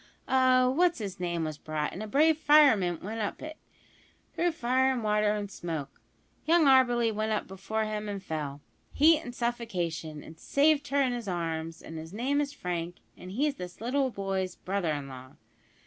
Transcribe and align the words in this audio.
A 0.27 0.67
what's 0.67 0.99
'is 0.99 1.19
name 1.19 1.43
was 1.43 1.59
brought, 1.59 1.93
and 1.93 2.01
a 2.01 2.07
brave 2.07 2.35
fireman 2.35 3.01
went 3.03 3.21
up 3.21 3.39
it, 3.43 3.57
through 4.33 4.53
fire 4.53 4.91
and 4.91 5.03
water 5.03 5.35
and 5.35 5.51
smoke. 5.51 6.01
Young 6.43 6.65
Auberly 6.65 7.11
went 7.13 7.31
up 7.33 7.45
before 7.47 7.85
him 7.85 8.09
and 8.09 8.23
fell 8.23 8.61
heat 8.93 9.19
and 9.21 9.35
suffocation 9.35 10.23
and 10.23 10.39
saved 10.39 10.87
her 10.87 11.03
in 11.03 11.13
his 11.13 11.27
arms, 11.27 11.83
and 11.83 11.99
his 11.99 12.13
name 12.13 12.41
is 12.41 12.51
Frank, 12.51 12.95
and 13.15 13.29
he's 13.33 13.57
this 13.57 13.77
boy's 13.77 14.55
brother 14.55 14.91
in 14.91 15.07
law!" 15.07 15.33